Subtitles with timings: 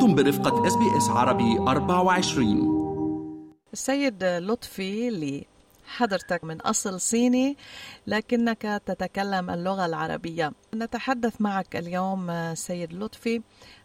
[0.00, 5.44] أنتم برفقة إس بي إس عربي 24 السيد لطفي لي
[5.96, 7.56] حضرتك من أصل صيني
[8.06, 10.52] لكنك تتكلم اللغة العربية.
[10.74, 13.40] نتحدث معك اليوم سيد لطفي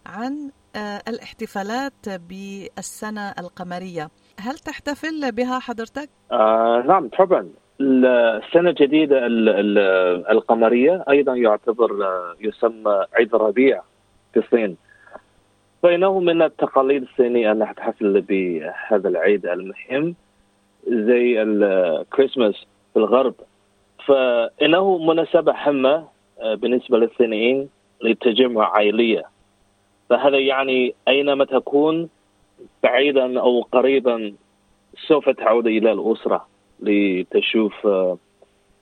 [0.05, 4.09] عن آه، الاحتفالات بالسنة القمرية.
[4.39, 7.49] هل تحتفل بها حضرتك؟ آه نعم طبعا.
[7.81, 13.81] السنة الجديدة ال- ال- القمرية أيضا يعتبر آه، يسمى عيد الربيع
[14.33, 14.77] في الصين.
[15.85, 20.15] فإنه من التقاليد الصينية أن نحتفل بهذا العيد المهم
[20.87, 22.55] زي الكريسماس
[22.93, 23.33] في الغرب.
[24.05, 26.07] فإنه مناسبة هامة
[26.43, 27.69] بالنسبة للصينيين
[28.03, 29.23] للتجمع عائلية.
[30.09, 32.09] فهذا يعني أينما تكون
[32.83, 34.33] بعيدا أو قريبا
[35.07, 36.47] سوف تعود إلى الأسرة
[36.79, 38.17] لتشوف آه،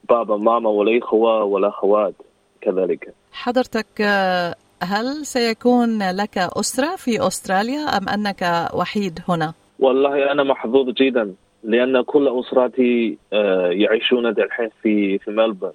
[0.09, 2.13] بابا ماما والإخوة والأخوات
[2.61, 3.13] كذلك.
[3.31, 10.89] حضرتك آه، هل سيكون لك أسرة في أستراليا أم أنك وحيد هنا؟ والله أنا محظوظ
[10.89, 15.73] جدا لأن كل أسرتي آه، يعيشون الحين في في ملبورن.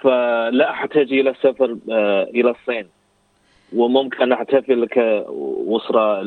[0.00, 2.86] فلا أحتاج إلى السفر آه، إلى الصين.
[3.72, 6.22] وممكن أحتفل كأسرة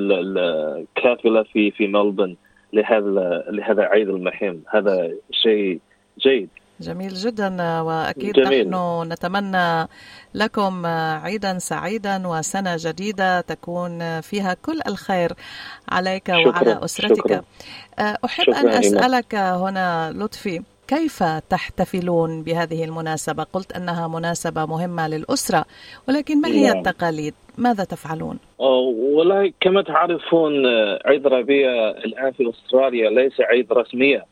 [0.95, 2.35] كافلة في في ملبورن
[2.73, 5.79] لهذا لهذا العيد المهم هذا شيء
[6.19, 6.49] جيد.
[6.81, 8.69] جميل جدا وأكيد جميل.
[8.69, 9.87] نحن نتمنى
[10.33, 10.85] لكم
[11.23, 15.31] عيدا سعيدا وسنة جديدة تكون فيها كل الخير
[15.89, 17.41] عليك شكراً، وعلى أسرتك شكراً.
[17.99, 18.79] أحب شكراً أن إيمان.
[18.79, 25.65] أسألك هنا لطفي كيف تحتفلون بهذه المناسبة؟ قلت أنها مناسبة مهمة للأسرة
[26.07, 26.77] ولكن ما هي نعم.
[26.77, 30.65] التقاليد؟ ماذا تفعلون؟ أو والله كما تعرفون
[31.05, 34.25] عيد الربيع الآن في أستراليا ليس عيد رسمية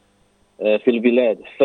[0.61, 1.63] آه، في البلاد ف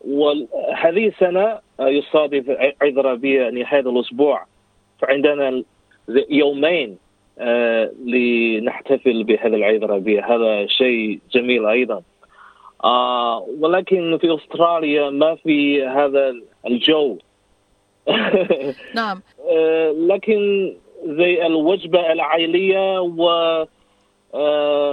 [0.00, 2.50] وهذه السنة آه، يصادف
[2.82, 4.46] الربيع نهاية الأسبوع.
[4.98, 5.62] فعندنا
[6.30, 6.98] يومين
[7.38, 12.02] آه، لنحتفل بهذا العيد الربيع هذا شيء جميل أيضا.
[12.84, 16.34] آه ولكن في أستراليا ما في هذا
[16.66, 17.18] الجو.
[18.94, 19.22] نعم.
[20.08, 20.72] لكن
[21.04, 23.64] زي الوجبة العائلية و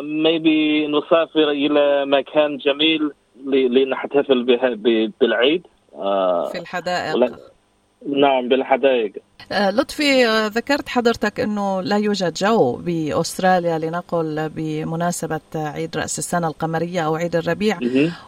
[0.01, 3.11] maybe نسافر إلى مكان جميل.
[3.45, 4.75] لنحتفل بها
[5.21, 5.63] بالعيد.
[5.95, 7.39] آه، في الحدائق.
[8.07, 9.13] نعم بالحدائق.
[9.51, 16.47] آه، لطفي آه، ذكرت حضرتك إنه لا يوجد جو بأستراليا لنقل بمناسبة عيد رأس السنة
[16.47, 17.79] القمرية أو عيد الربيع.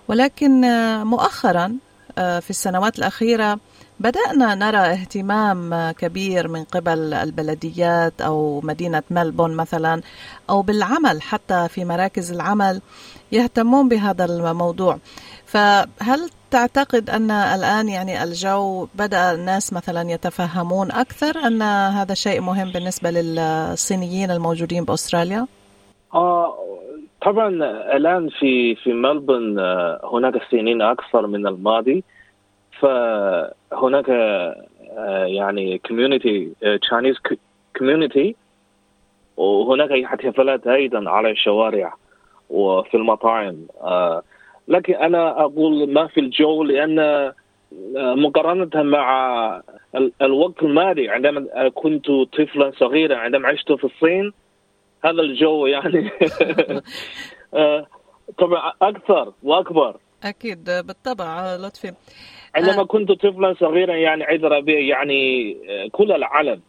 [0.08, 0.62] ولكن
[1.04, 1.78] مؤخرا
[2.16, 3.60] في السنوات الأخيرة
[4.00, 10.02] بدأنا نرى اهتمام آه، كبير من قبل البلديات أو مدينة ملبون مثلا
[10.50, 12.82] أو بالعمل حتى في مراكز العمل
[13.32, 14.98] يهتمون بهذا الموضوع
[15.46, 22.72] فهل تعتقد أن الآن يعني الجو بدأ الناس مثلا يتفهمون أكثر أن هذا شيء مهم
[22.72, 25.48] بالنسبة للصينيين الموجودين بأستراليا؟
[26.14, 26.56] آه
[27.22, 27.50] طبعا
[27.96, 32.04] الآن في في ملبورن آه، هناك سنين أكثر من الماضي
[32.80, 35.82] فهناك آه، يعني
[36.64, 37.36] آه، Chinese
[37.80, 38.34] community
[39.38, 41.94] وهناك احتفالات أيضا على الشوارع
[42.50, 43.68] وفي المطاعم.
[43.82, 44.24] آه،
[44.68, 47.34] لكن أنا أقول ما في الجو لأن آه،
[47.96, 49.62] مقارنة مع
[49.96, 54.34] ال- الوقت الماضي عندما كنت طفلا صغيرا عندما عشت في الصين
[55.06, 56.10] هذا الجو يعني
[58.38, 59.98] طبعا أكثر وأكبر.
[60.24, 61.94] أكيد بالطبع لطفي.
[62.56, 62.86] عندما آه.
[62.86, 66.62] كنت طفلا صغيرا يعني عيد الربيع يعني آه، كل العالم.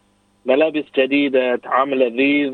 [0.45, 2.53] ملابس جديدة طعام لذيذ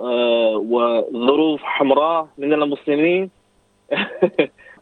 [0.00, 3.30] آه، وظروف حمراء من المسلمين.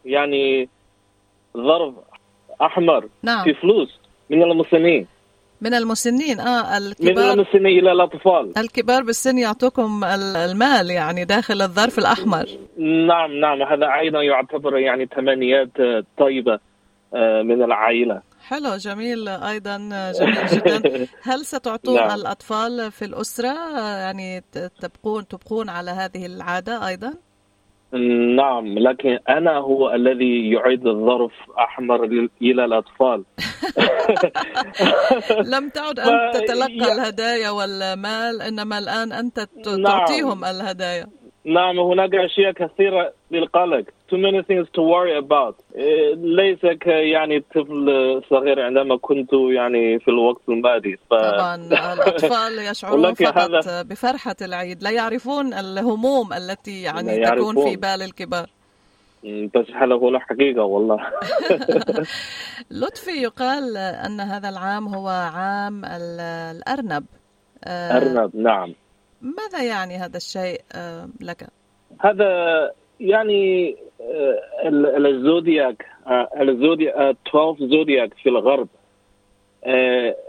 [0.05, 0.69] يعني
[1.57, 1.95] ظرف
[2.63, 3.45] أحمر نعم.
[3.45, 3.99] في فلوس
[4.31, 5.07] من المسلمين.
[5.61, 7.33] من المسنين من الكبار.
[7.33, 8.53] المسلمين إلى الأطفال.
[8.59, 12.47] الكبار بالسن يعطوكم ال- المال يعني داخل الظرف الأحمر.
[12.79, 15.69] نعم نعم هذا أيضا يعتبر يعني تمنيات
[16.19, 16.59] طيبة.
[17.43, 19.76] من العائلة حلو جميل أيضا
[20.12, 20.82] جميل جدا
[21.32, 22.11] هل ستعطون نعم.
[22.20, 24.44] الأطفال في الأسرة يعني
[24.81, 27.14] تبقون تبقون على هذه العادة أيضا؟
[28.37, 32.05] نعم لكن أنا هو الذي يعيد الظرف أحمر
[32.43, 33.25] إلى الأطفال
[35.55, 39.85] لم تعد أنت ف- تتلقى يا- الهدايا والمال إنما الآن أنت ت- نعم.
[39.85, 41.06] تعطيهم الهدايا
[41.44, 43.84] نعم هناك أشياء كثيرة للقلق.
[44.12, 45.54] Too many things to worry about.
[45.76, 51.14] إيه، ليس يعني طفل صغير عندما كنت يعني في الوقت الماضي ف...
[51.14, 51.54] طبعا
[51.94, 54.82] الأطفال يشعرون فقط هذا- بفرحة العيد.
[54.82, 57.76] لا يعرفون الهموم التي يعني تكون في.
[57.76, 58.46] بال الكبار.
[59.25, 60.98] بس هذا هو الحقيقة والله.
[62.70, 66.20] لطفي يقال أن هذا العام هو عام ال-
[66.56, 67.04] الأرنب.
[67.64, 68.75] آه، أرنب نعم.
[69.22, 71.46] ماذا يعني هذا الشيء آه، لك؟
[72.00, 72.70] هذا
[73.00, 74.69] يعني آه،
[74.99, 75.87] الزودياك
[76.40, 78.69] الزودياك 12 زودياك في الغرب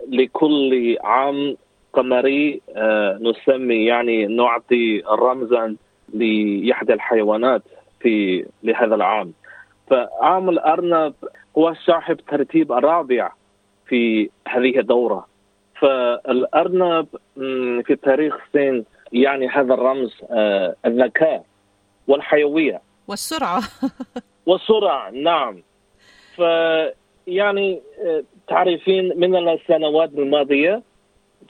[0.08, 1.58] لكل عام
[1.94, 2.62] قمري
[3.22, 5.76] نسمي يعني نعطي رمزا
[6.14, 7.62] لإحدى الحيوانات
[8.00, 9.34] في لهذا العام
[9.90, 11.14] فعام الأرنب
[11.58, 13.32] هو صاحب ترتيب الرابع
[13.88, 15.28] في هذه الدورة
[15.82, 17.08] فالأرنب
[17.86, 21.46] في تاريخ الصين يعني هذا الرمز آه، الذكاء
[22.08, 22.82] والحيوية.
[23.08, 23.62] والسرعة.
[24.48, 25.64] والسرعة نعم.
[26.36, 30.82] فيعني آه، تعرفين من السنوات الماضية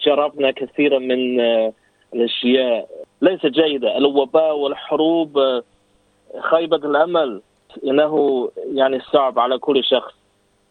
[0.06, 1.74] جربنا كثيرا من آه،
[2.14, 2.90] الأشياء
[3.22, 5.62] ليس جيدة الوباء والحروب
[6.40, 7.42] خيبة الأمل.
[7.84, 10.14] إنه يعني صعب على كل شخص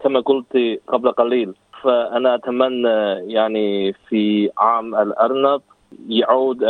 [0.01, 1.55] كما قلت قبل قليل.
[1.83, 5.63] فأنا أتمنى يعني في عام الأرنب
[6.09, 6.63] يعود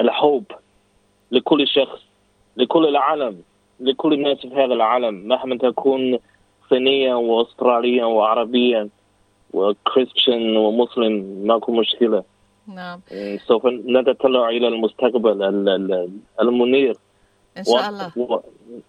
[0.00, 0.44] الحب
[1.32, 2.00] لكل شخص
[2.56, 3.42] لكل العالم
[3.80, 6.18] لكل الناس في هذا العالم مهما تكون
[6.70, 8.88] صينيا واستراليا وعربيا
[9.52, 12.24] وكريستيان ومسلم ماكو مشكلة.
[12.74, 13.00] نعم.
[13.48, 15.42] سوف نتطلع إلى المستقبل
[16.40, 16.96] المنير.
[17.58, 18.12] إن شاء الله.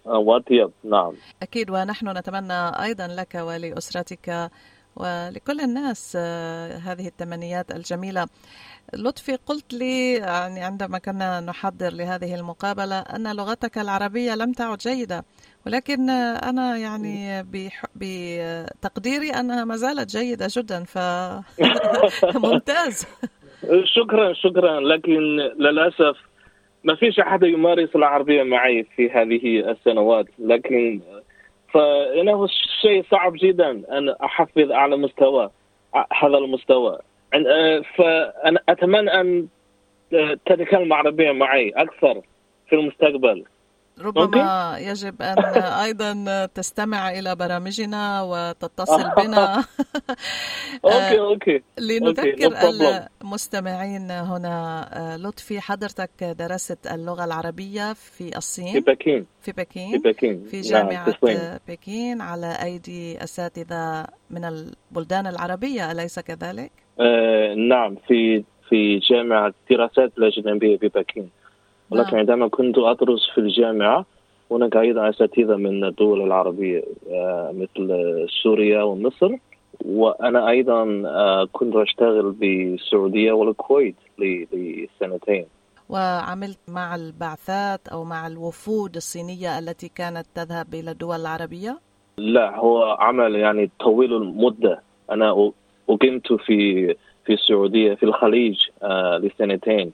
[0.04, 0.70] وأطيب.
[0.84, 1.12] نعم.
[1.42, 4.50] أكيد ونحن نتمنى أيضا لك ولأسرتك
[4.96, 8.26] ولكل الناس آه، هذه التمنيات الجميلة.
[8.94, 15.24] لطفي قلت لي يعني عندما كنا نحضر لهذه المقابلة أن لغتك العربية لم تعد جيدة
[15.66, 17.46] ولكن أنا يعني
[17.96, 20.84] بتقديري أنها ما زالت جيدة جدا
[22.22, 23.06] فممتاز
[23.96, 24.80] شكرا شكرا.
[24.80, 25.12] لكن
[25.58, 26.16] للأسف
[26.84, 31.00] ما فيش أحد يمارس العربية معي في هذه السنوات لكن
[31.74, 32.46] فإنه
[32.80, 35.50] شيء صعب جدا أن أحفظ على مستوى
[35.94, 36.98] هذا المستوى.
[37.96, 39.48] فأنا أتمنى أن
[40.46, 42.20] تتكلم عربية معي أكثر
[42.68, 43.44] في المستقبل.
[44.00, 45.38] ربما؟ يجب أن
[45.86, 49.64] أيضا تستمع إلى برامجنا وتتصل بنا.
[50.84, 51.62] okay okay.
[51.78, 52.52] لنذكر
[53.22, 59.26] المستمعين هنا آه، لطفي حضرتك درست اللغة العربية في الصين؟ في بكين.
[59.40, 60.44] في بكين؟ في بكين.
[60.44, 61.58] في نعم، جامعة نعم.
[61.68, 70.12] بكين على أيدي أساتذة من البلدان العربية أليس كذلك؟ آه نعم في في جامعة الدراسات
[70.18, 71.30] الأجنبية في بكين.
[71.94, 72.18] ولكن نعم.
[72.18, 74.06] عندما كنت أدرس في الجامعة
[74.50, 77.88] هناك أيضا أساتذة من الدول العربية آه، مثل
[78.42, 79.30] سوريا ومصر
[79.84, 85.46] وأنا أيضا آه، كنت أشتغل بالسعودية والكويت لسنتين
[85.88, 91.78] وعملت مع البعثات أو مع الوفود الصينية التي كانت تذهب إلى الدول العربية؟
[92.18, 95.52] لا هو عمل يعني طويل المدة أنا
[95.88, 96.86] أقمت في
[97.26, 99.92] في السعودية في الخليج آه لسنتين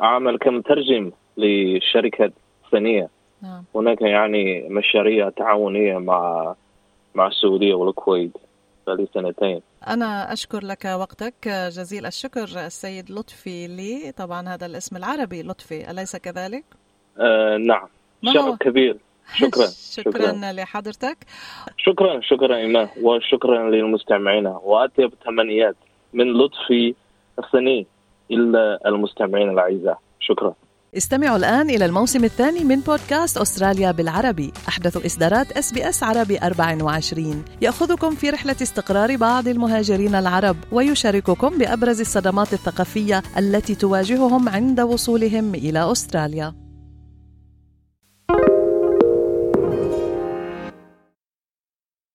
[0.00, 2.32] عمل آه، كمترجم لشركة
[2.70, 3.08] صينية.
[3.42, 3.64] نعم.
[3.74, 6.54] هناك يعني مشاريع تعاونية مع
[7.14, 8.32] مع السعودية والكويت
[9.14, 9.60] سنتين.
[9.88, 11.48] أنا أشكر لك وقتك.
[11.48, 14.12] جزيل الشكر السيد لطفي لي.
[14.12, 16.64] طبعا هذا الاسم العربي لطفي أليس كذلك؟
[17.18, 17.88] آه نعم.
[18.24, 18.96] شرف كبير.
[19.38, 19.66] شكرا.
[19.66, 20.52] شكرا, شكرا.
[20.52, 21.18] لحضرتك.
[21.78, 22.88] شكرا شكرا إيمان.
[23.02, 24.46] وشكرا للمستمعين.
[24.46, 25.76] وأطيب تمنيات
[26.12, 26.94] من لطفي
[27.38, 27.86] الصيني.
[28.30, 29.98] إلا المستمعين الأعزاء.
[30.20, 30.54] شكرا.
[30.96, 34.52] استمعوا الآن إلى الموسم الثاني من بودكاست أستراليا بالعربي.
[34.68, 41.58] أحدث إصدارات إس بي إس عربي 24 يأخذكم في رحلة استقرار بعض المهاجرين العرب ويشارككم
[41.58, 46.67] بأبرز الصدمات الثقافية التي تواجههم عند وصولهم إلى أستراليا.